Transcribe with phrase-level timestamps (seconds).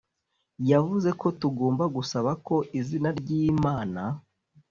[0.71, 4.01] yavuze ko tugomba gusaba ko izina ry imana